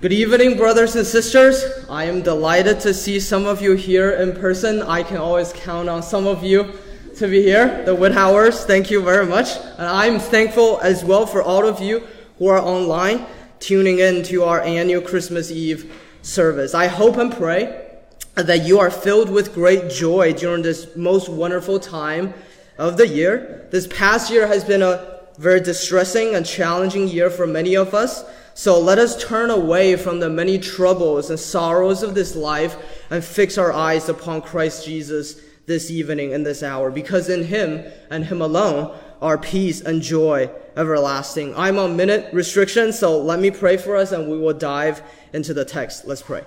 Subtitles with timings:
[0.00, 1.64] Good evening, brothers and sisters.
[1.88, 4.82] I am delighted to see some of you here in person.
[4.82, 6.72] I can always count on some of you
[7.16, 8.64] to be here, the Whithowers.
[8.64, 9.56] Thank you very much.
[9.78, 12.02] And I'm thankful as well for all of you
[12.38, 13.24] who are online
[13.60, 16.74] tuning in to our annual Christmas Eve service.
[16.74, 17.88] I hope and pray
[18.34, 22.34] that you are filled with great joy during this most wonderful time
[22.76, 23.68] of the year.
[23.70, 28.24] This past year has been a very distressing and challenging year for many of us.
[28.54, 32.76] So let us turn away from the many troubles and sorrows of this life
[33.10, 37.84] and fix our eyes upon Christ Jesus this evening and this hour, because in Him
[38.10, 41.54] and Him alone are peace and joy everlasting.
[41.56, 45.02] I'm on minute restriction, so let me pray for us and we will dive
[45.32, 46.06] into the text.
[46.06, 46.44] Let's pray.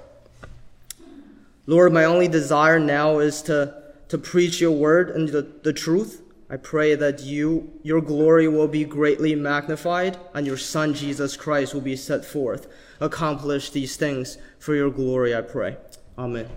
[1.66, 6.22] Lord, my only desire now is to, to preach your word and the, the truth.
[6.50, 11.73] I pray that you, your glory will be greatly magnified and your son Jesus Christ
[11.73, 12.68] will be set forth.
[13.02, 15.78] Accomplish these things for your glory, I pray.
[16.18, 16.48] Amen.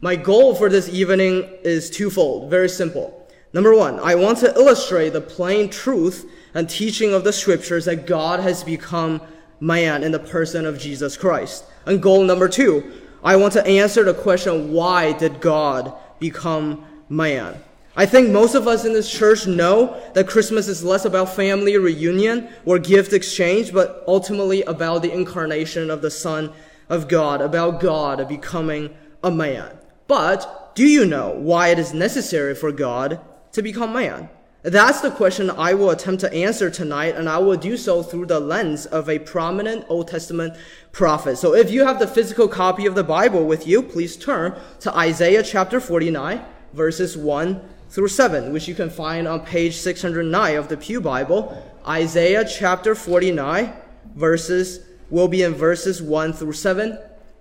[0.00, 3.26] My goal for this evening is twofold, very simple.
[3.54, 8.06] Number one, I want to illustrate the plain truth and teaching of the scriptures that
[8.06, 9.22] God has become
[9.58, 11.64] man in the person of Jesus Christ.
[11.86, 12.92] And goal number two,
[13.24, 17.60] I want to answer the question, why did God become man?
[17.98, 21.76] I think most of us in this church know that Christmas is less about family
[21.76, 26.52] reunion or gift exchange, but ultimately about the incarnation of the Son
[26.88, 29.76] of God, about God becoming a man.
[30.06, 34.28] But do you know why it is necessary for God to become man?
[34.62, 38.26] That's the question I will attempt to answer tonight, and I will do so through
[38.26, 40.54] the lens of a prominent Old Testament
[40.92, 41.36] prophet.
[41.36, 44.96] So if you have the physical copy of the Bible with you, please turn to
[44.96, 47.60] Isaiah chapter 49, verses 1
[47.90, 51.62] through 7, which you can find on page 609 of the Pew Bible.
[51.86, 53.72] Isaiah chapter 49,
[54.14, 56.98] verses will be in verses 1 through 7.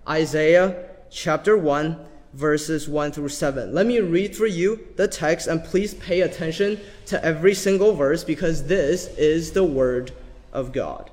[0.07, 1.97] Isaiah chapter 1,
[2.33, 3.73] verses 1 through 7.
[3.73, 8.23] Let me read for you the text and please pay attention to every single verse
[8.23, 10.11] because this is the word
[10.53, 11.09] of God.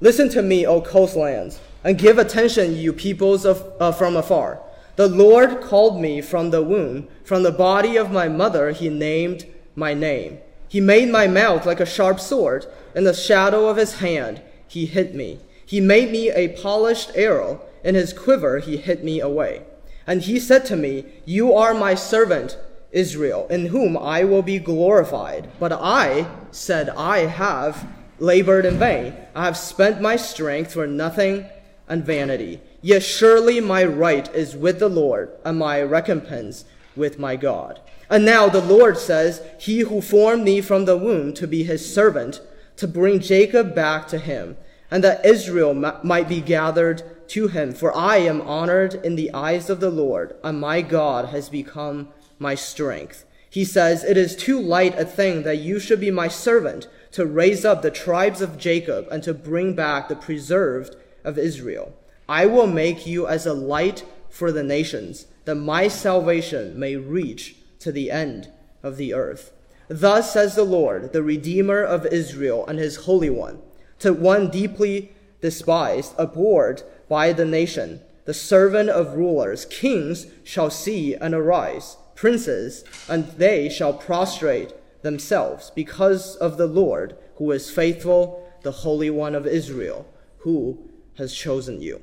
[0.00, 4.60] Listen to me, O coastlands, and give attention, you peoples of, uh, from afar.
[4.98, 7.06] The Lord called me from the womb.
[7.22, 10.38] From the body of my mother, he named my name.
[10.66, 12.66] He made my mouth like a sharp sword.
[12.96, 15.38] In the shadow of his hand, he hid me.
[15.64, 17.60] He made me a polished arrow.
[17.84, 19.62] In his quiver, he hid me away.
[20.04, 22.58] And he said to me, You are my servant,
[22.90, 25.48] Israel, in whom I will be glorified.
[25.60, 27.86] But I said, I have
[28.18, 29.14] labored in vain.
[29.32, 31.46] I have spent my strength for nothing
[31.86, 32.60] and vanity.
[32.80, 37.80] Yet surely my right is with the Lord, and my recompense with my God.
[38.10, 41.92] And now the Lord says, He who formed me from the womb to be his
[41.92, 42.40] servant,
[42.76, 44.56] to bring Jacob back to him,
[44.90, 47.72] and that Israel might be gathered to him.
[47.72, 52.08] For I am honored in the eyes of the Lord, and my God has become
[52.38, 53.24] my strength.
[53.50, 57.26] He says, It is too light a thing that you should be my servant to
[57.26, 61.94] raise up the tribes of Jacob and to bring back the preserved of Israel.
[62.28, 67.56] I will make you as a light for the nations, that my salvation may reach
[67.78, 68.50] to the end
[68.82, 69.52] of the earth.
[69.88, 73.62] Thus says the Lord, the Redeemer of Israel and his Holy One,
[74.00, 81.14] to one deeply despised, abhorred by the nation, the servant of rulers, kings shall see
[81.14, 88.46] and arise, princes, and they shall prostrate themselves because of the Lord, who is faithful,
[88.62, 90.06] the Holy One of Israel,
[90.40, 92.02] who has chosen you.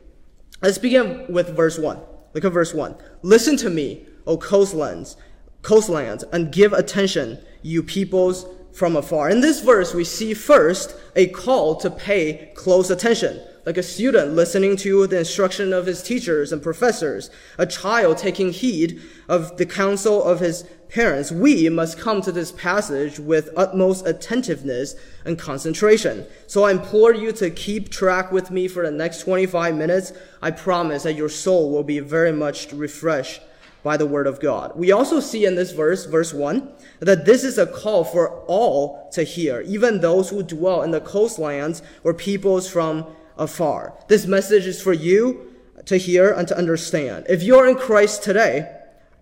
[0.62, 2.00] Let's begin with verse 1.
[2.34, 2.96] Look at verse 1.
[3.22, 5.18] Listen to me, O coastlands,
[5.62, 9.30] coastlands, and give attention, you peoples from afar.
[9.30, 14.34] In this verse, we see first a call to pay close attention, like a student
[14.34, 19.66] listening to the instruction of his teachers and professors, a child taking heed of the
[19.66, 24.96] counsel of his parents, we must come to this passage with utmost attentiveness
[25.26, 26.26] and concentration.
[26.46, 30.14] So I implore you to keep track with me for the next 25 minutes.
[30.42, 33.42] I promise that your soul will be very much refreshed
[33.82, 34.74] by the word of God.
[34.76, 39.10] We also see in this verse, verse 1, that this is a call for all
[39.12, 43.06] to hear, even those who dwell in the coastlands or peoples from
[43.38, 43.98] afar.
[44.08, 45.54] This message is for you
[45.86, 47.26] to hear and to understand.
[47.30, 48.72] If you're in Christ today,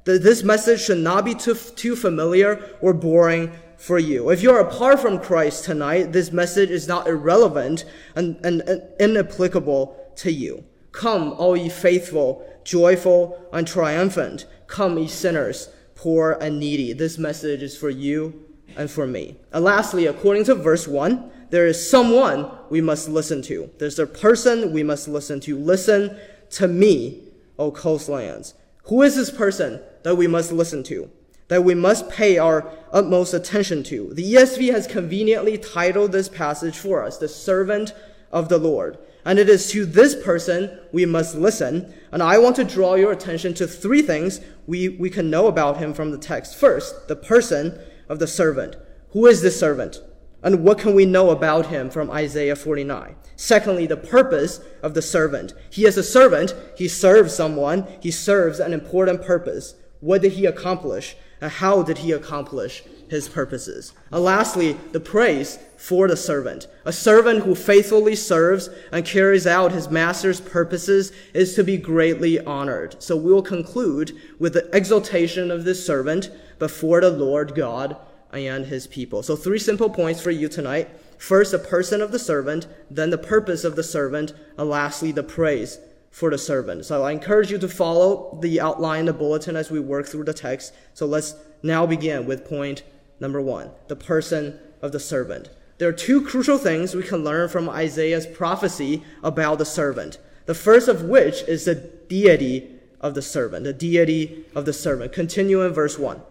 [0.05, 4.29] this message should not be too, too familiar or boring for you.
[4.29, 9.97] If you're apart from Christ tonight, this message is not irrelevant and, and, and inapplicable
[10.17, 10.63] to you.
[10.91, 14.45] Come, all ye faithful, joyful, and triumphant.
[14.67, 16.93] Come, ye sinners, poor and needy.
[16.93, 18.45] This message is for you
[18.75, 19.37] and for me.
[19.51, 23.69] And lastly, according to verse 1, there is someone we must listen to.
[23.77, 25.55] There's a person we must listen to.
[25.55, 26.17] Listen
[26.49, 27.21] to me,
[27.59, 28.55] O coastlands.
[28.85, 31.11] Who is this person that we must listen to?
[31.49, 34.15] That we must pay our utmost attention to?
[34.15, 37.93] The ESV has conveniently titled this passage for us, the servant
[38.31, 38.97] of the Lord.
[39.23, 41.93] And it is to this person we must listen.
[42.11, 45.77] And I want to draw your attention to three things we, we can know about
[45.77, 46.55] him from the text.
[46.55, 47.79] First, the person
[48.09, 48.75] of the servant.
[49.11, 50.01] Who is this servant?
[50.43, 53.15] And what can we know about him from Isaiah 49?
[53.37, 55.53] Secondly, the purpose of the servant.
[55.69, 56.53] He is a servant.
[56.77, 57.87] He serves someone.
[58.01, 59.75] He serves an important purpose.
[60.01, 61.15] What did he accomplish?
[61.39, 63.93] And how did he accomplish his purposes?
[64.11, 66.67] And lastly, the praise for the servant.
[66.83, 72.39] A servant who faithfully serves and carries out his master's purposes is to be greatly
[72.39, 73.01] honored.
[73.01, 76.29] So we will conclude with the exaltation of this servant
[76.59, 77.95] before the Lord God
[78.33, 79.23] and his people.
[79.23, 80.89] So three simple points for you tonight.
[81.17, 85.23] First, the person of the servant, then the purpose of the servant, and lastly, the
[85.23, 85.79] praise
[86.11, 86.85] for the servant.
[86.85, 90.33] So I encourage you to follow the outline, the bulletin as we work through the
[90.33, 90.73] text.
[90.93, 92.83] So let's now begin with point
[93.19, 95.49] number one, the person of the servant.
[95.77, 100.19] There are two crucial things we can learn from Isaiah's prophecy about the servant.
[100.45, 102.69] The first of which is the deity
[102.99, 105.13] of the servant, the deity of the servant.
[105.13, 106.21] Continue in verse 1.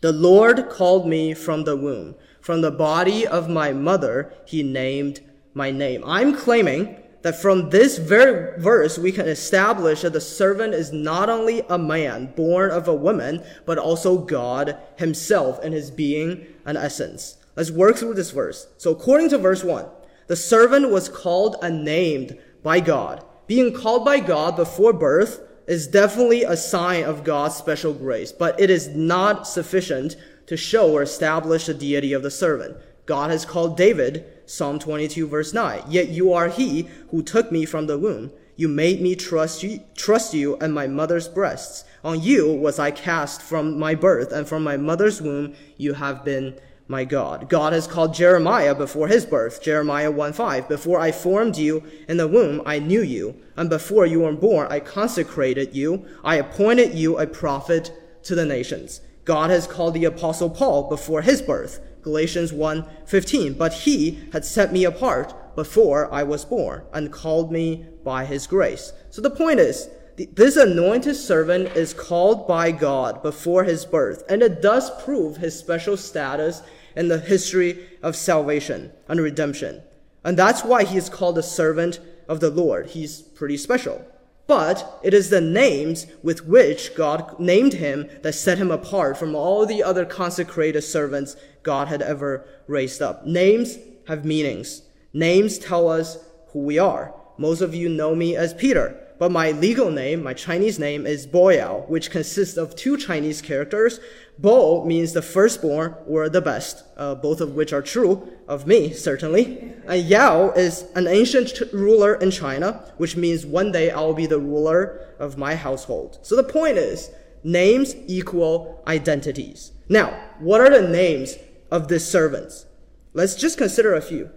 [0.00, 2.14] The Lord called me from the womb.
[2.40, 5.20] From the body of my mother, he named
[5.52, 6.02] my name.
[6.06, 11.28] I'm claiming that from this very verse, we can establish that the servant is not
[11.28, 16.78] only a man born of a woman, but also God himself in his being and
[16.78, 17.36] essence.
[17.56, 18.68] Let's work through this verse.
[18.78, 19.84] So according to verse 1,
[20.28, 23.22] the servant was called and named by God.
[23.46, 28.58] Being called by God before birth is definitely a sign of God's special grace, but
[28.60, 30.16] it is not sufficient
[30.46, 32.76] to show or establish the deity of the servant.
[33.06, 37.64] God has called David, Psalm 22 verse 9, yet you are he who took me
[37.64, 38.32] from the womb.
[38.56, 41.84] You made me trust you, trust you and my mother's breasts.
[42.04, 46.24] On you was I cast from my birth, and from my mother's womb you have
[46.24, 46.58] been
[46.90, 47.48] my God.
[47.48, 50.68] God has called Jeremiah before his birth, Jeremiah 1:5.
[50.68, 54.66] Before I formed you in the womb, I knew you, and before you were born,
[54.68, 56.04] I consecrated you.
[56.24, 57.92] I appointed you a prophet
[58.24, 59.02] to the nations.
[59.24, 63.54] God has called the apostle Paul before his birth, Galatians 1:15.
[63.54, 68.48] But he had set me apart before I was born and called me by his
[68.48, 68.92] grace.
[69.10, 69.88] So the point is,
[70.34, 75.56] this anointed servant is called by God before his birth, and it does prove his
[75.56, 76.62] special status
[76.96, 79.82] in the history of salvation and redemption.
[80.24, 81.98] And that's why he is called the servant
[82.28, 82.88] of the Lord.
[82.88, 84.04] He's pretty special.
[84.46, 89.34] But it is the names with which God named him that set him apart from
[89.34, 93.24] all the other consecrated servants God had ever raised up.
[93.24, 93.78] Names
[94.08, 94.82] have meanings.
[95.12, 97.14] Names tell us who we are.
[97.38, 99.00] Most of you know me as Peter.
[99.20, 104.00] But my legal name, my Chinese name is Boyao, which consists of two Chinese characters.
[104.38, 108.94] Bo means the firstborn or the best, uh, both of which are true of me,
[108.94, 109.74] certainly.
[109.86, 114.38] And Yao is an ancient ruler in China, which means one day I'll be the
[114.40, 116.18] ruler of my household.
[116.22, 117.10] So the point is,
[117.44, 119.72] names equal identities.
[119.90, 121.36] Now, what are the names
[121.70, 122.64] of the servants?
[123.12, 124.30] Let's just consider a few.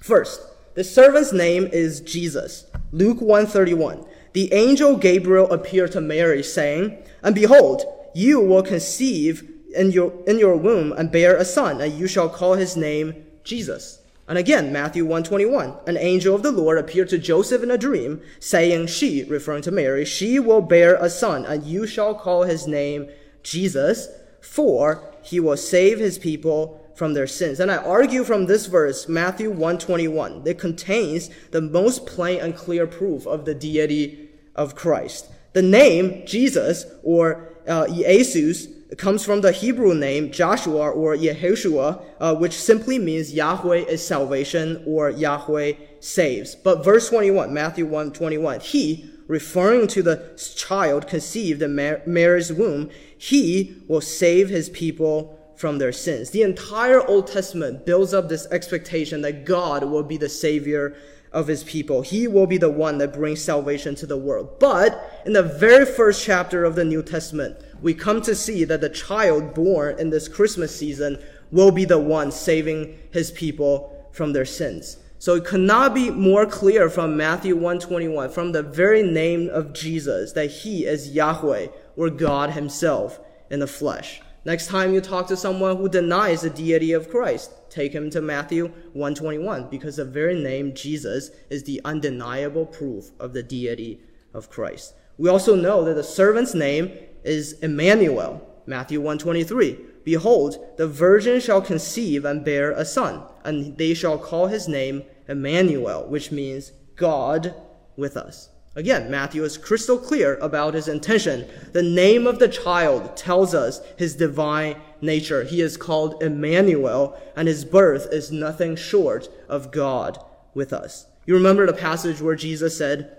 [0.00, 0.40] First,
[0.74, 2.68] the servant's name is Jesus.
[2.90, 9.92] Luke 131 the angel Gabriel appeared to Mary, saying, And behold, you will conceive in
[9.92, 14.00] your, in your womb and bear a son, and you shall call his name Jesus.
[14.26, 18.22] And again, Matthew 121, an angel of the Lord appeared to Joseph in a dream,
[18.40, 22.66] saying, She, referring to Mary, she will bear a son, and you shall call his
[22.66, 23.08] name
[23.44, 24.08] Jesus,
[24.40, 27.60] for he will save his people from their sins.
[27.60, 32.86] And I argue from this verse, Matthew 121, that contains the most plain and clear
[32.86, 34.23] proof of the deity
[34.54, 35.30] of Christ.
[35.52, 38.68] The name Jesus or uh, Jesus
[38.98, 44.82] comes from the Hebrew name Joshua or Yehoshua, uh, which simply means Yahweh is salvation
[44.86, 46.54] or Yahweh saves.
[46.54, 52.90] But verse 21, Matthew 1 21, he, referring to the child conceived in Mary's womb,
[53.16, 56.30] he will save his people from their sins.
[56.30, 60.96] The entire Old Testament builds up this expectation that God will be the savior
[61.34, 62.00] of his people.
[62.00, 64.58] He will be the one that brings salvation to the world.
[64.60, 68.80] But in the very first chapter of the New Testament, we come to see that
[68.80, 74.32] the child born in this Christmas season will be the one saving his people from
[74.32, 74.98] their sins.
[75.18, 79.72] So it could not be more clear from Matthew 121, from the very name of
[79.72, 83.18] Jesus, that he is Yahweh or God himself
[83.50, 84.20] in the flesh.
[84.44, 88.20] Next time you talk to someone who denies the deity of Christ, take him to
[88.20, 94.00] Matthew 121 because the very name Jesus is the undeniable proof of the deity
[94.32, 94.94] of Christ.
[95.18, 96.92] We also know that the servant's name
[97.24, 99.78] is Emmanuel, Matthew 123.
[100.04, 105.02] Behold, the virgin shall conceive and bear a son, and they shall call his name
[105.28, 107.54] Emmanuel, which means God
[107.96, 108.50] with us.
[108.76, 111.46] Again, Matthew is crystal clear about his intention.
[111.72, 115.44] The name of the child tells us his divine nature.
[115.44, 120.18] He is called Emmanuel, and his birth is nothing short of God
[120.54, 121.06] with us.
[121.24, 123.16] You remember the passage where Jesus said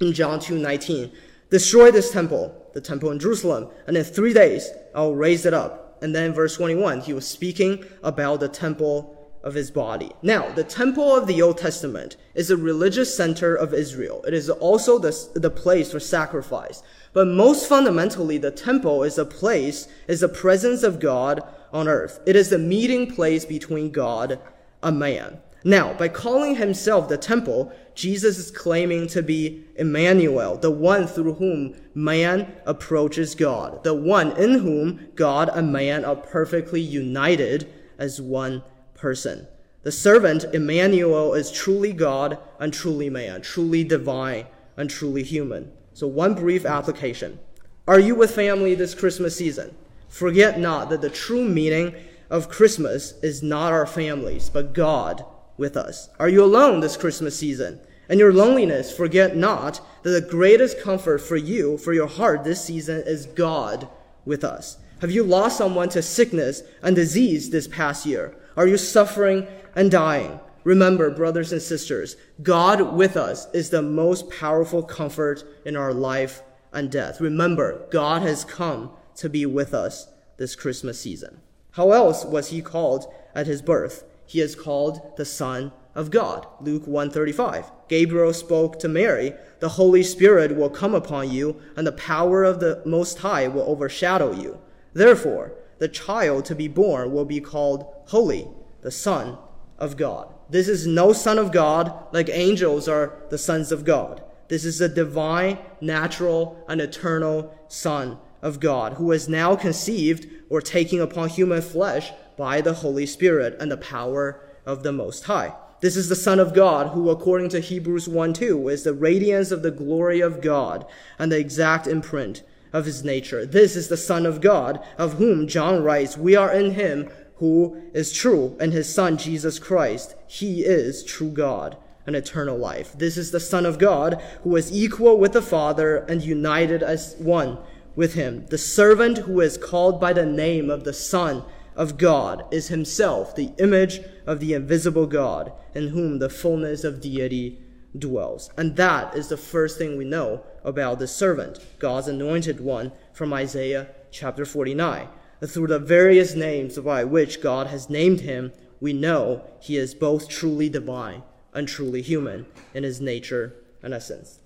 [0.00, 1.12] in John 2 19,
[1.50, 5.98] Destroy this temple, the temple in Jerusalem, and in three days I'll raise it up.
[6.02, 9.13] And then verse 21, he was speaking about the temple
[9.44, 10.10] of his body.
[10.22, 14.24] Now, the temple of the Old Testament is a religious center of Israel.
[14.26, 16.82] It is also the, the place for sacrifice.
[17.12, 22.20] But most fundamentally, the temple is a place, is the presence of God on earth.
[22.26, 24.40] It is the meeting place between God
[24.82, 25.38] and man.
[25.62, 31.34] Now, by calling himself the temple, Jesus is claiming to be Emmanuel, the one through
[31.34, 38.20] whom man approaches God, the one in whom God and man are perfectly united as
[38.20, 38.62] one
[39.04, 39.46] person.
[39.82, 44.46] The servant, Emmanuel, is truly God and truly man, truly divine
[44.78, 45.70] and truly human.
[45.92, 47.38] So, one brief application.
[47.86, 49.76] Are you with family this Christmas season?
[50.08, 51.94] Forget not that the true meaning
[52.30, 55.22] of Christmas is not our families, but God
[55.58, 56.08] with us.
[56.18, 57.78] Are you alone this Christmas season?
[58.08, 62.64] And your loneliness, forget not that the greatest comfort for you, for your heart this
[62.64, 63.86] season is God
[64.24, 64.78] with us.
[65.02, 68.34] Have you lost someone to sickness and disease this past year?
[68.56, 70.38] Are you suffering and dying?
[70.62, 76.42] Remember, brothers and sisters, God with us is the most powerful comfort in our life
[76.72, 77.20] and death.
[77.20, 81.40] Remember, God has come to be with us this Christmas season.
[81.72, 84.04] How else was he called at his birth?
[84.26, 86.46] He is called the Son of God.
[86.60, 87.70] Luke 135.
[87.88, 92.60] Gabriel spoke to Mary, the Holy Spirit will come upon you, and the power of
[92.60, 94.58] the Most High will overshadow you.
[94.92, 98.48] Therefore, the child to be born will be called Holy,
[98.82, 99.38] the Son
[99.78, 100.32] of God.
[100.50, 104.22] This is no Son of God like angels are the sons of God.
[104.48, 110.60] This is a divine, natural, and eternal Son of God who is now conceived or
[110.60, 115.54] taking upon human flesh by the Holy Spirit and the power of the Most High.
[115.80, 119.50] This is the Son of God who, according to Hebrews 1 2, is the radiance
[119.50, 120.86] of the glory of God
[121.18, 122.42] and the exact imprint
[122.74, 123.46] of his nature.
[123.46, 127.80] This is the Son of God, of whom John writes, We are in him who
[127.94, 130.16] is true, and his Son, Jesus Christ.
[130.26, 131.76] He is true God
[132.06, 132.92] and eternal life.
[132.92, 137.14] This is the Son of God, who is equal with the Father and united as
[137.18, 137.58] one
[137.96, 138.44] with him.
[138.46, 141.44] The servant who is called by the name of the Son
[141.76, 147.00] of God is himself the image of the invisible God, in whom the fullness of
[147.00, 147.60] deity
[147.96, 148.50] dwells.
[148.56, 153.32] And that is the first thing we know about the servant, God's anointed one, from
[153.32, 155.08] Isaiah chapter 49.
[155.44, 160.28] Through the various names by which God has named him, we know he is both
[160.28, 164.40] truly divine and truly human in his nature and essence.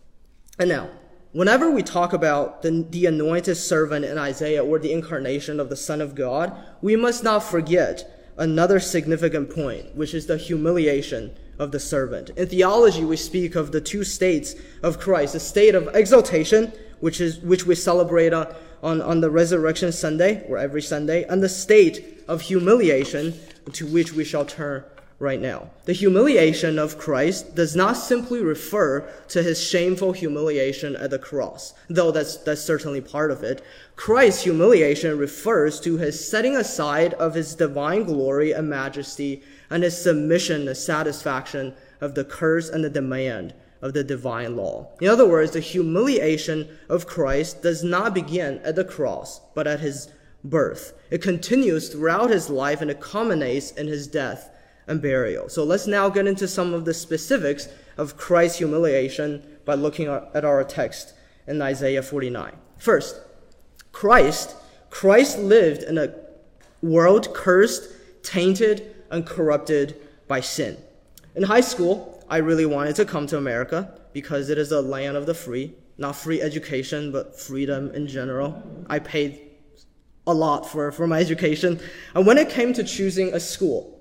[0.59, 0.91] And now,
[1.33, 5.77] whenever we talk about the, the anointed servant in Isaiah or the incarnation of the
[5.77, 11.73] Son of God, we must not forget another significant point, which is the humiliation of
[11.73, 12.31] the servant.
[12.31, 17.21] In theology, we speak of the two states of Christ, the state of exaltation, which
[17.21, 21.49] is, which we celebrate on, on, on the resurrection Sunday or every Sunday, and the
[21.49, 23.35] state of humiliation
[23.73, 24.85] to which we shall turn
[25.19, 25.69] right now.
[25.87, 31.75] The humiliation of Christ does not simply refer to his shameful humiliation at the cross,
[31.91, 33.61] though that's, that's certainly part of it.
[33.97, 40.01] Christ's humiliation refers to his setting aside of his divine glory and majesty and his
[40.01, 44.89] submission and satisfaction of the curse and the demand of the divine law.
[45.01, 49.81] In other words, the humiliation of Christ does not begin at the cross, but at
[49.81, 50.13] his
[50.45, 50.93] birth.
[51.11, 54.51] It continues throughout his life and it culminates in his death
[54.89, 55.49] and burial.
[55.49, 60.45] So let's now get into some of the specifics of Christ's humiliation by looking at
[60.45, 61.15] our text
[61.47, 62.53] in Isaiah 49.
[62.79, 63.21] First,
[63.93, 64.57] Christ,
[64.91, 66.15] Christ lived in a
[66.83, 67.91] world cursed,
[68.23, 70.77] tainted, and corrupted by sin.
[71.35, 75.17] In high school, I really wanted to come to America because it is a land
[75.17, 78.63] of the free, not free education, but freedom in general.
[78.89, 79.41] I paid
[80.27, 81.81] a lot for, for my education.
[82.15, 83.98] And when it came to choosing a school,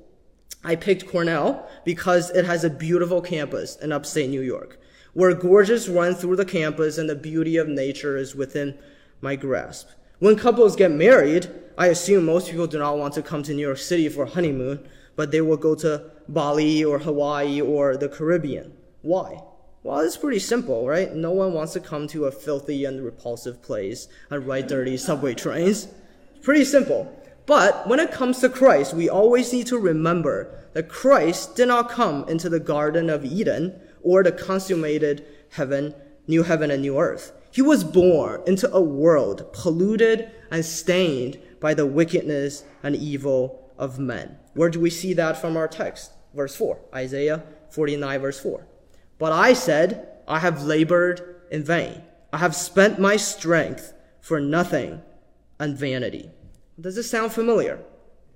[0.64, 4.80] I picked Cornell because it has a beautiful campus in upstate New York,
[5.14, 8.78] where gorges run through the campus and the beauty of nature is within
[9.22, 9.90] my grasp.
[10.20, 11.48] When couples get married,
[11.78, 14.30] I assume most people do not want to come to New York City for a
[14.30, 18.74] honeymoon, but they will go to Bali or Hawaii or the Caribbean.
[19.04, 19.42] Why?
[19.84, 21.14] Well, it's pretty simple, right?
[21.14, 25.34] No one wants to come to a filthy and repulsive place and ride dirty subway
[25.34, 25.88] trains.
[26.42, 27.14] Pretty simple.
[27.48, 31.90] But when it comes to Christ, we always need to remember that Christ did not
[31.90, 35.96] come into the Garden of Eden or the consummated heaven,
[36.28, 37.32] new heaven and new earth.
[37.50, 43.98] He was born into a world polluted and stained by the wickedness and evil of
[43.98, 44.38] men.
[44.54, 46.12] Where do we see that from our text?
[46.34, 48.68] Verse 4, Isaiah 49, verse 4.
[49.18, 52.04] But I said, I have labored in vain.
[52.34, 55.02] I have spent my strength for nothing
[55.60, 56.30] and vanity.
[56.80, 57.80] Does this sound familiar?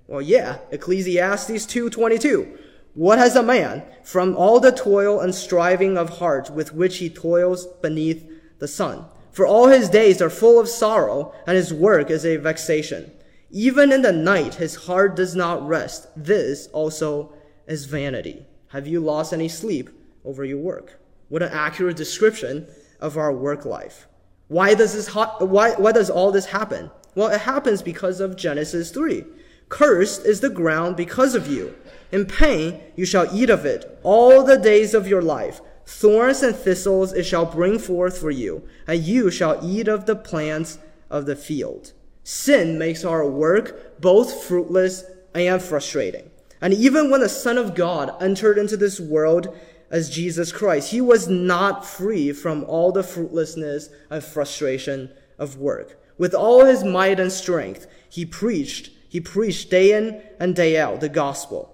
[0.08, 2.58] Well, yeah, Ecclesiastes 2:22.
[2.94, 7.08] What has a man from all the toil and striving of heart with which he
[7.08, 9.04] toils beneath the sun?
[9.30, 13.12] For all his days are full of sorrow, and his work is a vexation.
[13.50, 16.08] Even in the night his heart does not rest.
[16.16, 17.32] This also
[17.68, 18.44] is vanity.
[18.68, 19.88] Have you lost any sleep
[20.24, 21.00] over your work?
[21.28, 22.66] What an accurate description
[22.98, 24.08] of our work life.
[24.48, 26.90] Why does this ha- why, why does all this happen?
[27.14, 29.24] Well, it happens because of Genesis 3.
[29.68, 31.74] Cursed is the ground because of you.
[32.10, 35.60] In pain you shall eat of it all the days of your life.
[35.86, 40.16] Thorns and thistles it shall bring forth for you, and you shall eat of the
[40.16, 40.78] plants
[41.10, 41.92] of the field.
[42.24, 45.04] Sin makes our work both fruitless
[45.34, 46.30] and frustrating.
[46.60, 49.56] And even when the Son of God entered into this world
[49.90, 55.98] as Jesus Christ, he was not free from all the fruitlessness and frustration of work.
[56.18, 61.00] With all his might and strength, he preached, he preached day in and day out
[61.00, 61.72] the gospel.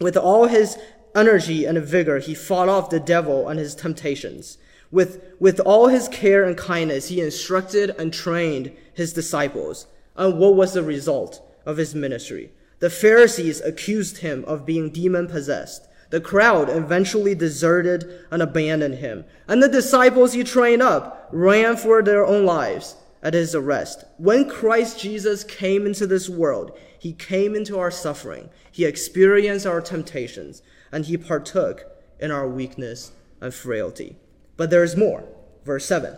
[0.00, 0.78] With all his
[1.14, 4.58] energy and vigor, he fought off the devil and his temptations.
[4.90, 9.86] With, with all his care and kindness, he instructed and trained his disciples.
[10.16, 12.52] And what was the result of his ministry?
[12.78, 15.86] The Pharisees accused him of being demon possessed.
[16.10, 19.24] The crowd eventually deserted and abandoned him.
[19.48, 24.04] And the disciples he trained up ran for their own lives at his arrest.
[24.18, 28.50] When Christ Jesus came into this world, he came into our suffering.
[28.70, 31.84] He experienced our temptations and he partook
[32.20, 34.16] in our weakness and frailty.
[34.56, 35.24] But there is more.
[35.64, 36.16] Verse 7.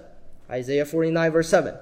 [0.51, 1.77] Isaiah 49 verse 7.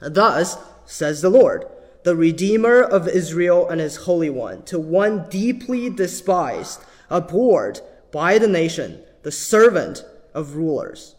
[0.00, 1.64] Thus says the Lord,
[2.04, 7.80] the Redeemer of Israel and his Holy One, to one deeply despised, abhorred
[8.12, 11.15] by the nation, the servant of rulers.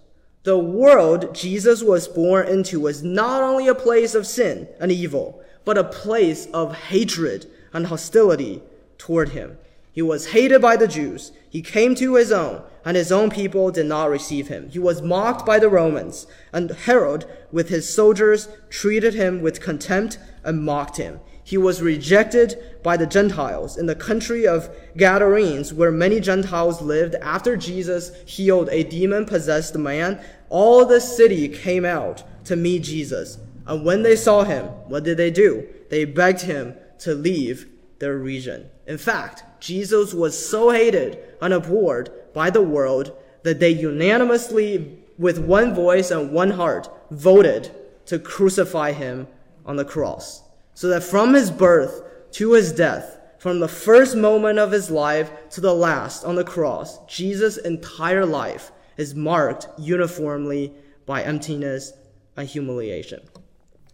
[0.48, 5.44] The world Jesus was born into was not only a place of sin and evil,
[5.66, 8.62] but a place of hatred and hostility
[8.98, 9.58] toward him.
[9.92, 11.34] He was hated by the Jews.
[11.50, 14.70] He came to his own, and his own people did not receive him.
[14.70, 20.18] He was mocked by the Romans, and Herod, with his soldiers, treated him with contempt
[20.46, 21.20] and mocked him.
[21.44, 27.16] He was rejected by the Gentiles in the country of Gadarenes, where many Gentiles lived.
[27.16, 33.38] After Jesus healed a demon possessed man, all the city came out to meet Jesus.
[33.66, 35.68] And when they saw him, what did they do?
[35.90, 37.68] They begged him to leave
[38.00, 38.70] their region.
[38.86, 43.12] In fact, Jesus was so hated and abhorred by the world
[43.44, 47.72] that they unanimously, with one voice and one heart, voted
[48.06, 49.28] to crucify him
[49.66, 50.44] on the cross.
[50.74, 55.32] So that from his birth to his death, from the first moment of his life
[55.52, 60.74] to the last on the cross, Jesus' entire life is marked uniformly
[61.06, 61.94] by emptiness
[62.36, 63.22] and humiliation.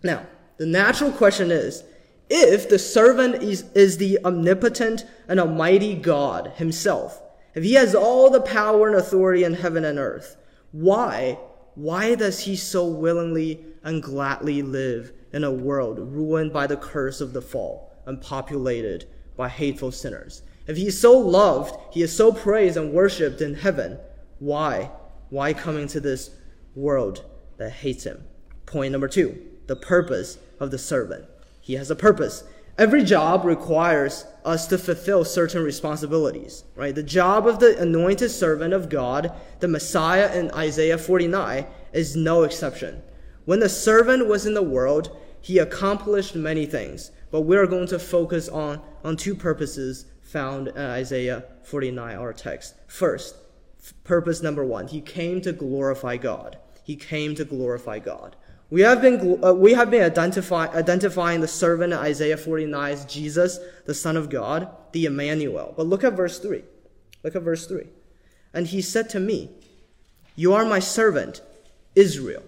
[0.01, 0.25] Now,
[0.57, 1.83] the natural question is,
[2.29, 7.21] if the servant is, is the omnipotent and almighty God himself,
[7.53, 10.37] if he has all the power and authority in heaven and earth,
[10.71, 11.37] why,
[11.75, 17.21] why does he so willingly and gladly live in a world ruined by the curse
[17.21, 19.05] of the fall and populated
[19.37, 20.41] by hateful sinners?
[20.65, 23.99] If he is so loved, he is so praised and worshipped in heaven,
[24.43, 24.91] why?
[25.29, 26.31] Why coming to this
[26.75, 27.23] world
[27.57, 28.25] that hates him?
[28.65, 31.25] Point number two, the purpose of the servant.
[31.61, 32.43] He has a purpose.
[32.77, 36.93] Every job requires us to fulfill certain responsibilities, right?
[36.93, 42.43] The job of the anointed servant of God, the Messiah in Isaiah 49, is no
[42.43, 43.01] exception.
[43.45, 47.99] When the servant was in the world, he accomplished many things, but we're going to
[47.99, 52.75] focus on, on two purposes found in Isaiah 49, our text.
[52.87, 53.37] First,
[54.03, 56.57] purpose number one, he came to glorify God.
[56.83, 58.35] He came to glorify God.
[58.69, 63.05] We have been, uh, we have been identify, identifying the servant in Isaiah 49 as
[63.05, 65.73] Jesus, the Son of God, the Emmanuel.
[65.77, 66.63] But look at verse 3.
[67.23, 67.83] Look at verse 3.
[68.53, 69.51] And he said to me,
[70.35, 71.41] You are my servant,
[71.95, 72.43] Israel,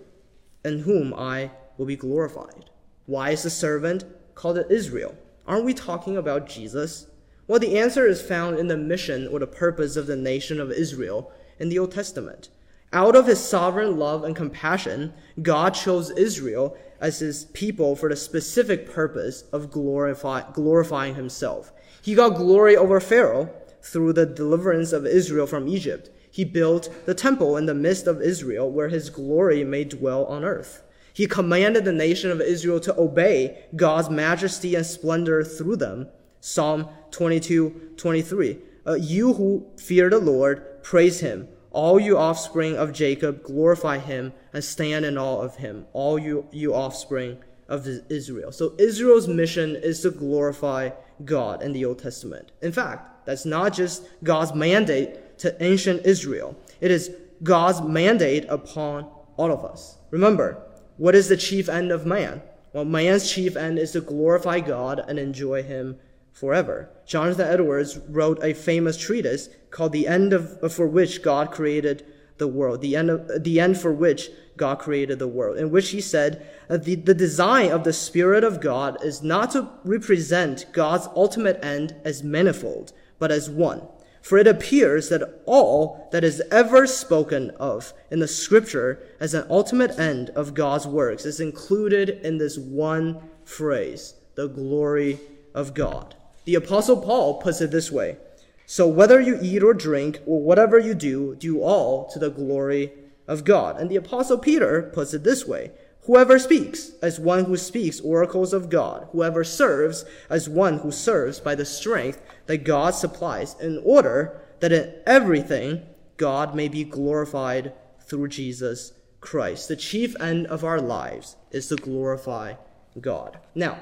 [0.63, 2.69] in whom I will be glorified.
[3.05, 5.15] Why is the servant called Israel?
[5.47, 7.07] Aren't we talking about Jesus?
[7.47, 10.71] Well, the answer is found in the mission or the purpose of the nation of
[10.71, 12.49] Israel in the Old Testament.
[12.91, 18.15] Out of his sovereign love and compassion, God chose Israel as his people for the
[18.15, 21.71] specific purpose of glorify, glorifying himself.
[22.01, 23.49] He got glory over Pharaoh
[23.81, 26.09] through the deliverance of Israel from Egypt.
[26.31, 30.43] He built the temple in the midst of Israel where his glory may dwell on
[30.43, 30.81] earth.
[31.13, 36.07] He commanded the nation of Israel to obey God's majesty and splendor through them.
[36.45, 38.59] Psalm 22, 23.
[38.85, 41.47] Uh, you who fear the Lord, praise him.
[41.71, 45.87] All you offspring of Jacob, glorify him and stand in awe of him.
[45.91, 48.51] All you, you offspring of Israel.
[48.51, 50.91] So Israel's mission is to glorify
[51.23, 52.51] God in the Old Testament.
[52.61, 56.55] In fact, that's not just God's mandate to ancient Israel.
[56.79, 57.09] It is
[57.41, 59.97] God's mandate upon all of us.
[60.11, 60.61] Remember,
[60.97, 62.43] what is the chief end of man?
[62.71, 65.97] Well, man's chief end is to glorify God and enjoy him
[66.35, 66.89] forever.
[67.07, 72.05] Jonathan Edwards wrote a famous treatise called The End of, for which God created
[72.37, 75.91] the world, the end, of, the end for which God created the world, in which
[75.91, 80.65] he said that the, the design of the Spirit of God is not to represent
[80.73, 83.87] God's ultimate end as manifold, but as one.
[84.21, 89.45] For it appears that all that is ever spoken of in the scripture as an
[89.49, 95.19] ultimate end of God's works is included in this one phrase, the glory
[95.53, 96.15] of God.
[96.45, 98.17] The apostle Paul puts it this way.
[98.65, 102.91] So whether you eat or drink or whatever you do, do all to the glory
[103.27, 103.79] of God.
[103.79, 105.71] And the apostle Peter puts it this way.
[106.03, 111.39] Whoever speaks as one who speaks oracles of God, whoever serves as one who serves
[111.39, 115.81] by the strength that God supplies, in order that in everything
[116.17, 119.67] God may be glorified through Jesus Christ.
[119.67, 122.53] The chief end of our lives is to glorify
[123.01, 123.39] God.
[123.55, 123.79] Now,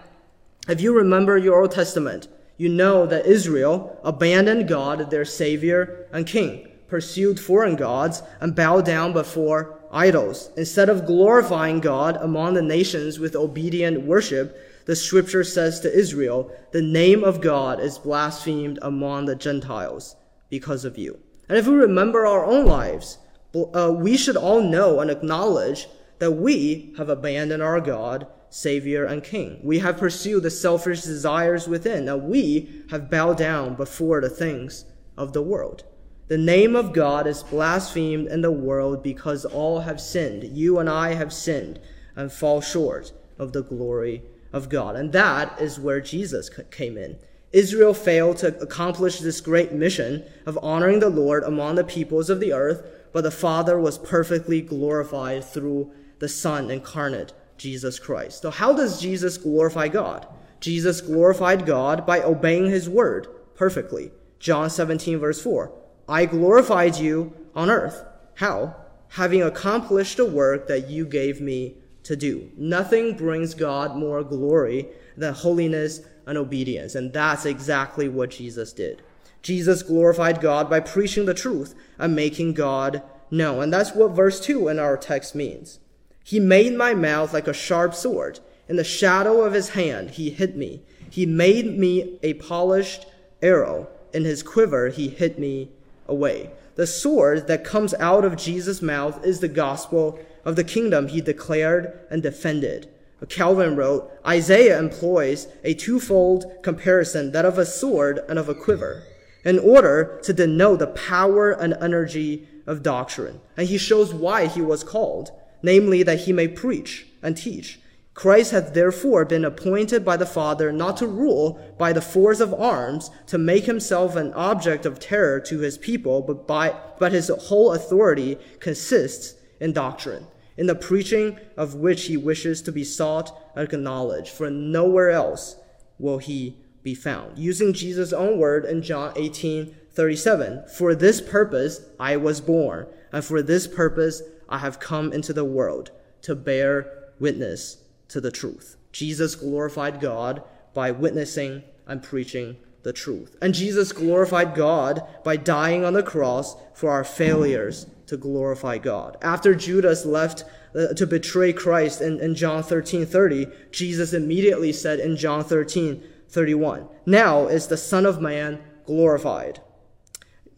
[0.69, 2.29] if you remember your Old Testament,
[2.63, 8.85] you know that Israel abandoned God, their Savior and King, pursued foreign gods, and bowed
[8.85, 10.49] down before idols.
[10.55, 16.55] Instead of glorifying God among the nations with obedient worship, the scripture says to Israel,
[16.71, 20.15] the name of God is blasphemed among the Gentiles
[20.49, 21.19] because of you.
[21.49, 23.17] And if we remember our own lives,
[23.53, 25.87] uh, we should all know and acknowledge
[26.23, 29.59] that we have abandoned our God Savior, and King.
[29.63, 34.85] We have pursued the selfish desires within, and we have bowed down before the things
[35.17, 35.83] of the world.
[36.27, 40.55] The name of God is blasphemed in the world because all have sinned.
[40.55, 41.79] You and I have sinned
[42.15, 44.21] and fall short of the glory
[44.53, 44.95] of God.
[44.95, 47.17] And that is where Jesus came in.
[47.51, 52.39] Israel failed to accomplish this great mission of honoring the Lord among the peoples of
[52.39, 55.91] the earth, but the Father was perfectly glorified through
[56.23, 58.43] the Son incarnate Jesus Christ.
[58.43, 60.25] So, how does Jesus glorify God?
[60.61, 64.09] Jesus glorified God by obeying his word perfectly.
[64.39, 65.69] John 17, verse 4.
[66.07, 68.05] I glorified you on earth.
[68.35, 68.73] How?
[69.09, 72.49] Having accomplished the work that you gave me to do.
[72.55, 76.95] Nothing brings God more glory than holiness and obedience.
[76.95, 79.01] And that's exactly what Jesus did.
[79.41, 83.63] Jesus glorified God by preaching the truth and making God known.
[83.63, 85.79] And that's what verse 2 in our text means.
[86.23, 88.39] He made my mouth like a sharp sword.
[88.69, 90.81] In the shadow of his hand, he hid me.
[91.09, 93.05] He made me a polished
[93.41, 93.89] arrow.
[94.13, 95.69] In his quiver, he hid me
[96.07, 96.51] away.
[96.75, 101.21] The sword that comes out of Jesus' mouth is the gospel of the kingdom he
[101.21, 102.89] declared and defended.
[103.29, 109.03] Calvin wrote, Isaiah employs a twofold comparison, that of a sword and of a quiver,
[109.45, 113.39] in order to denote the power and energy of doctrine.
[113.55, 115.31] And he shows why he was called
[115.63, 117.79] namely that he may preach and teach.
[118.13, 122.53] Christ hath therefore been appointed by the Father not to rule by the force of
[122.53, 127.29] arms, to make himself an object of terror to his people, but by, but his
[127.29, 133.35] whole authority consists in doctrine, in the preaching of which he wishes to be sought
[133.55, 135.55] and acknowledged, for nowhere else
[135.97, 137.39] will he be found.
[137.39, 143.25] Using Jesus' own word in John 18, 37, for this purpose I was born, and
[143.25, 145.91] for this purpose I have come into the world
[146.23, 147.77] to bear witness
[148.09, 148.77] to the truth.
[148.91, 153.35] Jesus glorified God by witnessing and preaching the truth.
[153.41, 159.17] And Jesus glorified God by dying on the cross for our failures to glorify God.
[159.21, 160.43] After Judas left
[160.75, 166.03] uh, to betray Christ in, in John 13 30, Jesus immediately said in John 13
[166.29, 169.61] 31, Now is the Son of Man glorified,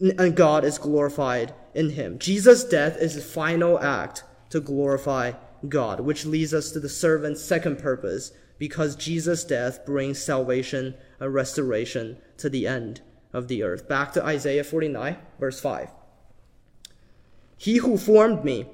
[0.00, 2.18] and God is glorified in him.
[2.18, 5.32] Jesus' death is the final act to glorify
[5.68, 11.34] God, which leads us to the servant's second purpose because Jesus' death brings salvation and
[11.34, 13.86] restoration to the end of the earth.
[13.86, 15.90] Back to Isaiah 49, verse 5.
[17.58, 18.66] He who formed me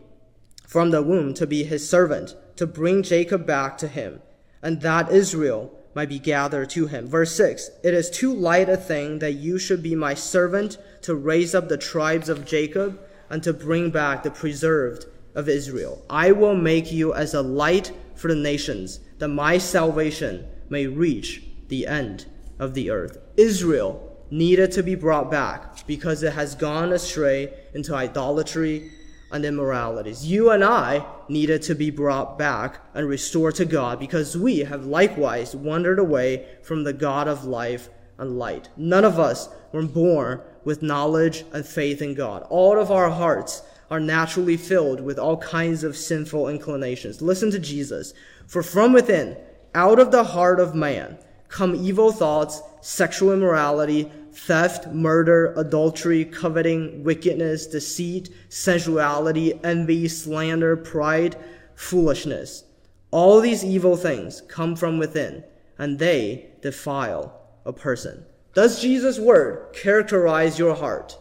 [0.66, 4.22] from the womb to be his servant, to bring Jacob back to him,
[4.62, 7.06] and that Israel might be gathered to him.
[7.06, 11.14] Verse 6 It is too light a thing that you should be my servant to
[11.14, 13.00] raise up the tribes of Jacob
[13.30, 16.04] and to bring back the preserved of Israel.
[16.10, 21.42] I will make you as a light for the nations, that my salvation may reach
[21.68, 22.26] the end
[22.58, 23.18] of the earth.
[23.36, 28.90] Israel needed to be brought back because it has gone astray into idolatry
[29.32, 30.26] and immoralities.
[30.26, 34.84] You and I needed to be brought back and restored to God because we have
[34.84, 38.68] likewise wandered away from the God of life and light.
[38.76, 42.46] None of us were born with knowledge and faith in God.
[42.50, 47.20] All of our hearts are naturally filled with all kinds of sinful inclinations.
[47.20, 48.14] Listen to Jesus.
[48.46, 49.36] For from within,
[49.74, 51.18] out of the heart of man,
[51.48, 61.36] come evil thoughts, sexual immorality, theft, murder, adultery, coveting, wickedness, deceit, sensuality, envy, slander, pride,
[61.74, 62.64] foolishness.
[63.10, 65.44] All these evil things come from within,
[65.78, 68.24] and they defile a person.
[68.54, 71.18] Does Jesus' word characterize your heart?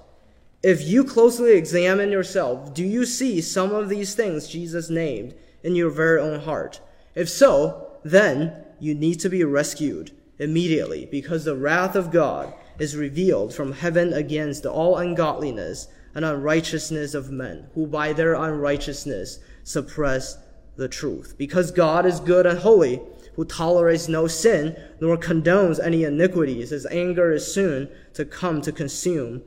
[0.64, 5.76] If you closely examine yourself, do you see some of these things Jesus named in
[5.76, 6.80] your very own heart?
[7.16, 12.96] If so, then you need to be rescued immediately because the wrath of God is
[12.96, 20.38] revealed from heaven against all ungodliness and unrighteousness of men, who by their unrighteousness suppress
[20.76, 21.36] the truth.
[21.38, 23.02] Because God is good and holy,
[23.36, 28.72] who tolerates no sin, nor condones any iniquities, his anger is soon to come to
[28.72, 29.42] consume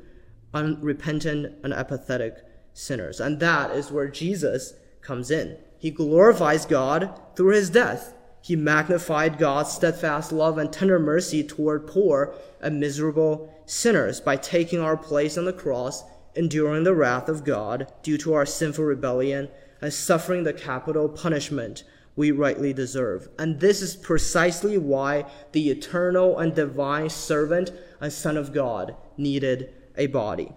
[0.55, 2.39] unrepentant and apathetic
[2.73, 3.21] sinners.
[3.21, 5.59] And that is where Jesus comes in.
[5.79, 8.15] He glorifies God through his death.
[8.45, 14.81] He magnified God's steadfast love and tender mercy toward poor and miserable sinners by taking
[14.81, 16.05] our place on the cross,
[16.35, 19.49] enduring the wrath of God due to our sinful rebellion,
[19.81, 21.85] and suffering the capital punishment
[22.17, 23.31] we rightly deserve.
[23.39, 29.73] And this is precisely why the eternal and divine servant and Son of God needed
[29.97, 30.53] a body.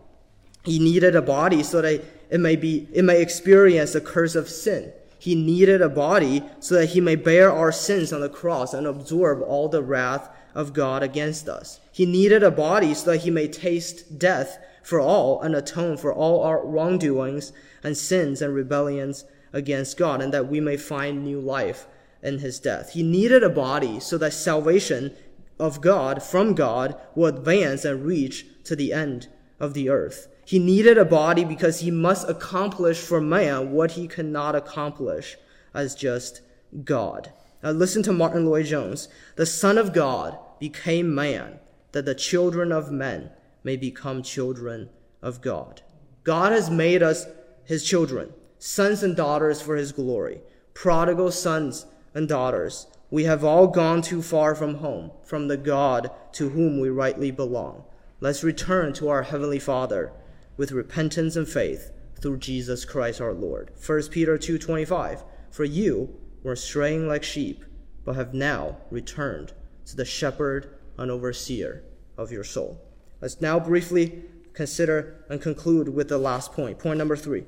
[0.66, 4.50] He needed a body so that it may be, it may experience the curse of
[4.50, 4.92] sin.
[5.28, 8.88] He needed a body so that he may bear our sins on the cross and
[8.88, 11.82] absorb all the wrath of God against us.
[11.92, 16.14] He needed a body so that he may taste death for all and atone for
[16.14, 17.52] all our wrongdoings
[17.84, 21.88] and sins and rebellions against God, and that we may find new life
[22.24, 22.94] in his death.
[22.94, 25.14] He needed a body so that salvation
[25.60, 29.28] of God from God will advance and reach to the end
[29.60, 30.30] of the earth.
[30.48, 35.36] He needed a body because he must accomplish for man what he cannot accomplish
[35.74, 36.40] as just
[36.86, 37.34] God.
[37.62, 39.10] Now listen to Martyn Lloyd-Jones.
[39.36, 41.60] The Son of God became man
[41.92, 43.32] that the children of men
[43.66, 44.90] may become children
[45.22, 45.82] of God.
[46.24, 47.26] God has made us
[47.66, 50.40] his children, sons and daughters for his glory,
[50.74, 52.88] prodigal sons and daughters.
[53.12, 57.32] We have all gone too far from home, from the God to whom we rightly
[57.32, 57.84] belong.
[58.22, 60.14] Let's return to our Heavenly Father
[60.58, 63.72] with repentance and faith through Jesus Christ our Lord.
[63.80, 67.64] 1 Peter 2:25 For you were straying like sheep,
[68.04, 69.54] but have now returned
[69.86, 71.84] to the shepherd and overseer
[72.18, 72.82] of your soul.
[73.22, 76.80] Let's now briefly consider and conclude with the last point.
[76.80, 77.46] Point number 3.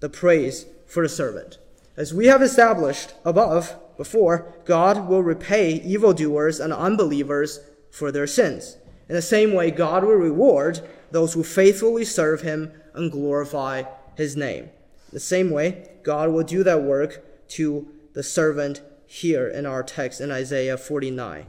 [0.00, 1.58] The praise for the servant.
[1.96, 8.78] As we have established above, before, God will repay evildoers and unbelievers for their sins.
[9.10, 13.84] In the same way, God will reward those who faithfully serve him and glorify
[14.16, 14.70] his name.
[15.12, 20.20] The same way, God will do that work to the servant here in our text
[20.20, 21.46] in Isaiah 49,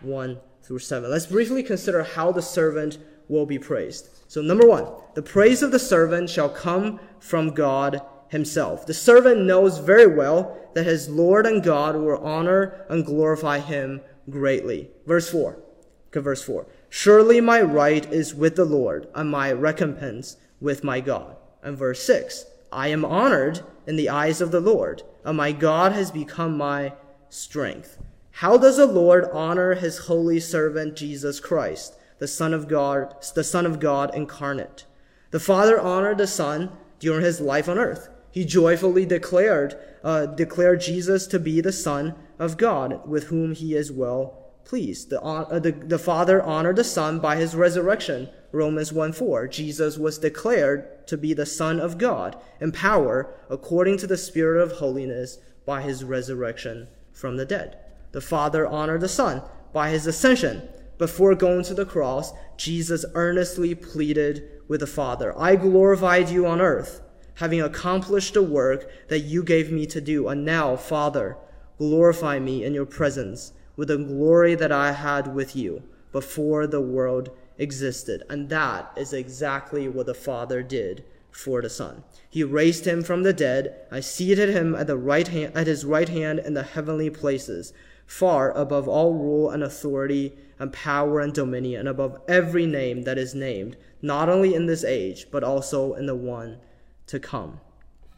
[0.00, 1.10] 1 through 7.
[1.10, 4.08] Let's briefly consider how the servant will be praised.
[4.28, 8.86] So, number one, the praise of the servant shall come from God himself.
[8.86, 14.00] The servant knows very well that his Lord and God will honor and glorify him
[14.28, 14.90] greatly.
[15.06, 15.52] Verse 4.
[15.52, 16.66] Look at verse 4.
[16.88, 21.36] Surely my right is with the Lord, and my recompense with my God.
[21.62, 25.92] And verse 6 I am honored in the eyes of the Lord, and my God
[25.92, 26.92] has become my
[27.28, 27.98] strength.
[28.32, 33.44] How does the Lord honor his holy servant Jesus Christ, the Son of God, the
[33.44, 34.84] Son of God incarnate?
[35.30, 38.08] The Father honored the Son during his life on earth.
[38.30, 43.74] He joyfully declared, uh, declared Jesus to be the Son of God, with whom he
[43.74, 45.10] is well pleased.
[45.10, 48.28] The, uh, the, the Father honored the Son by his resurrection.
[48.52, 49.48] Romans 1 4.
[49.48, 54.62] Jesus was declared to be the Son of God in power according to the Spirit
[54.62, 57.78] of holiness by his resurrection from the dead.
[58.12, 60.68] The Father honored the Son by his ascension.
[60.98, 66.60] Before going to the cross, Jesus earnestly pleaded with the Father I glorified you on
[66.60, 67.02] earth,
[67.34, 70.28] having accomplished the work that you gave me to do.
[70.28, 71.36] And now, Father,
[71.78, 76.80] glorify me in your presence with the glory that I had with you before the
[76.80, 78.22] world existed.
[78.28, 82.02] And that is exactly what the Father did for the Son.
[82.30, 85.84] He raised him from the dead I seated him at the right hand at his
[85.84, 87.72] right hand in the heavenly places,
[88.06, 93.18] far above all rule and authority and power and dominion, and above every name that
[93.18, 96.58] is named, not only in this age, but also in the one
[97.06, 97.60] to come.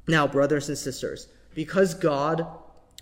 [0.06, 2.46] Now, brothers and sisters, because God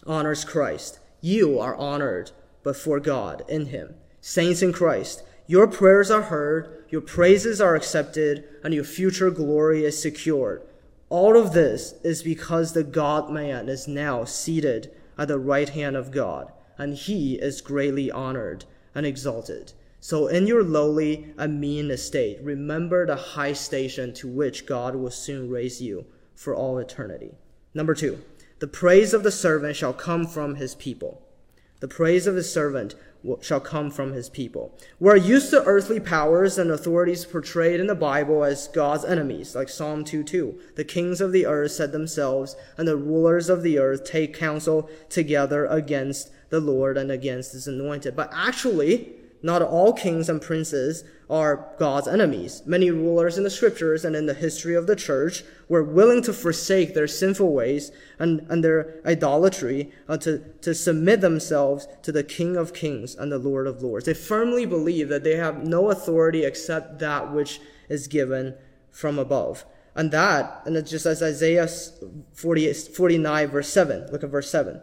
[0.07, 2.31] honors Christ, you are honored
[2.67, 3.95] before God in him.
[4.21, 9.85] Saints in Christ, your prayers are heard, your praises are accepted, and your future glory
[9.85, 10.63] is secured.
[11.09, 15.95] All of this is because the God man is now seated at the right hand
[15.95, 18.65] of God, and he is greatly honored
[18.97, 19.73] and exalted.
[20.01, 25.13] So, in your lowly and mean estate, remember the high station to which God will
[25.13, 27.31] soon raise you for all eternity.
[27.75, 28.25] Number two,
[28.59, 31.23] the praise of the servant shall come from his people.
[31.81, 32.95] The praise of his servant
[33.41, 34.79] shall come from his people.
[35.01, 39.69] We're used to earthly powers and authorities portrayed in the Bible as God's enemies, like
[39.69, 40.55] Psalm 2:2.
[40.77, 44.89] The kings of the earth set themselves, and the rulers of the earth take counsel
[45.09, 48.15] together against the Lord and against his anointed.
[48.15, 49.16] But actually,
[49.47, 52.63] not all kings and princes are God's enemies.
[52.67, 56.33] Many rulers in the scriptures and in the history of the church were willing to
[56.33, 62.23] forsake their sinful ways and, and their idolatry uh, to, to submit themselves to the
[62.25, 64.05] King of kings and the Lord of lords.
[64.05, 68.55] They firmly believe that they have no authority except that which is given
[68.91, 69.65] from above.
[69.95, 71.69] And that, and it's just as Isaiah
[72.35, 74.09] 40, 49 verse 7.
[74.13, 74.83] Look at verse 7.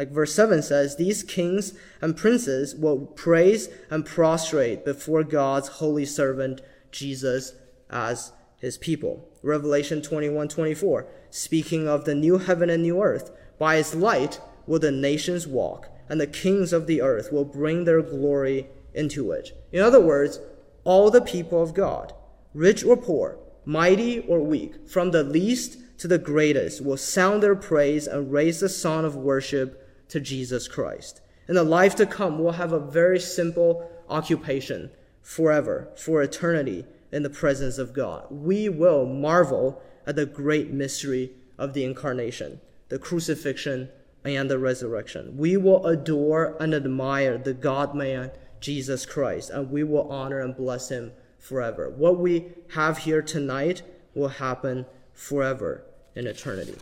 [0.00, 6.06] Like verse 7 says, these kings and princes will praise and prostrate before God's holy
[6.06, 7.52] servant Jesus
[7.90, 9.28] as his people.
[9.42, 14.78] Revelation 21 24, speaking of the new heaven and new earth, by his light will
[14.78, 19.52] the nations walk, and the kings of the earth will bring their glory into it.
[19.70, 20.40] In other words,
[20.82, 22.14] all the people of God,
[22.54, 23.36] rich or poor,
[23.66, 28.60] mighty or weak, from the least to the greatest, will sound their praise and raise
[28.60, 29.76] the song of worship
[30.10, 31.20] to Jesus Christ.
[31.48, 34.90] In the life to come, we'll have a very simple occupation
[35.22, 38.26] forever, for eternity, in the presence of God.
[38.30, 43.88] We will marvel at the great mystery of the incarnation, the crucifixion,
[44.24, 45.36] and the resurrection.
[45.36, 50.56] We will adore and admire the God man, Jesus Christ, and we will honor and
[50.56, 51.90] bless him forever.
[51.90, 53.82] What we have here tonight
[54.14, 56.76] will happen forever in eternity.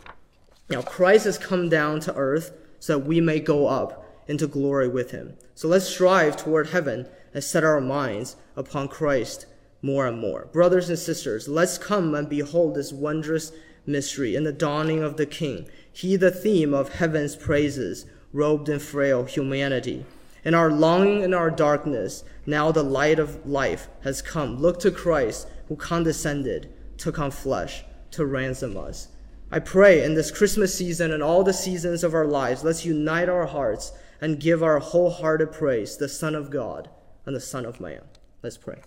[0.69, 4.87] Now, Christ has come down to earth so that we may go up into glory
[4.87, 5.35] with him.
[5.55, 9.45] So let's strive toward heaven and set our minds upon Christ
[9.81, 10.47] more and more.
[10.51, 13.51] Brothers and sisters, let's come and behold this wondrous
[13.85, 15.67] mystery in the dawning of the King.
[15.91, 20.05] He, the theme of heaven's praises, robed in frail humanity.
[20.43, 24.57] In our longing and our darkness, now the light of life has come.
[24.57, 29.09] Look to Christ, who condescended, took on flesh to ransom us.
[29.51, 33.29] I pray in this Christmas season and all the seasons of our lives, let's unite
[33.29, 36.87] our hearts and give our wholehearted praise the Son of God
[37.25, 38.01] and the Son of Man.
[38.43, 38.79] Let's pray.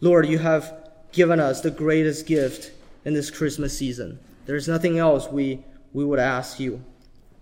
[0.00, 2.70] Lord, you have given us the greatest gift
[3.04, 4.20] in this Christmas season.
[4.46, 6.84] There's nothing else we, we would ask you.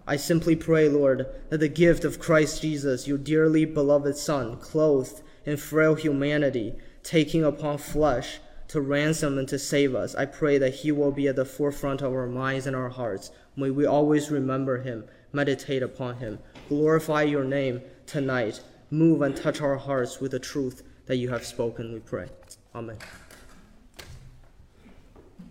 [0.06, 5.22] I simply pray, Lord, that the gift of Christ Jesus, your dearly beloved Son, clothed
[5.44, 8.38] in frail humanity, taking upon flesh,
[8.72, 10.14] to ransom and to save us.
[10.14, 13.30] I pray that He will be at the forefront of our minds and our hearts.
[13.54, 16.38] May we always remember Him, meditate upon Him,
[16.70, 18.62] glorify your name tonight.
[18.90, 22.28] Move and touch our hearts with the truth that you have spoken, we pray.
[22.74, 22.96] Amen.